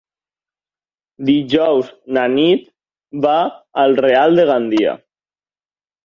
[1.25, 2.63] Dijous na Nit
[3.25, 3.33] va
[3.83, 4.95] al Real de Gandia.